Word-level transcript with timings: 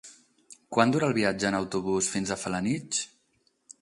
Quant 0.77 0.93
dura 0.95 1.09
el 1.09 1.13
viatge 1.17 1.47
en 1.51 1.57
autobús 1.59 2.07
fins 2.15 2.33
a 2.33 2.39
Felanitx? 2.45 3.03